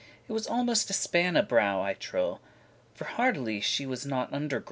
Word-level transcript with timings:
It 0.27 0.31
was 0.33 0.47
almost 0.47 0.89
a 0.89 0.93
spanne 0.93 1.39
broad 1.47 1.83
I 1.85 1.93
trow; 1.93 2.39
For 2.95 3.05
*hardily 3.05 3.61
she 3.61 3.85
was 3.85 4.03
not 4.03 4.31
undergrow*. 4.31 4.59